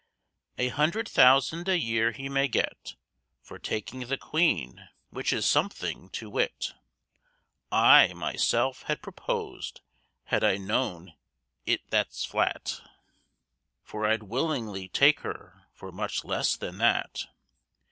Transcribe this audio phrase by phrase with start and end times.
[0.57, 2.95] A hundred thousand a year he may get
[3.39, 6.73] For taking the Queen, which is something to wit;
[7.71, 9.81] I myself had "propos'd,"
[10.23, 11.13] had I known
[11.67, 12.81] it that's flat,
[13.83, 17.27] For I'd willingly take her for much less than that.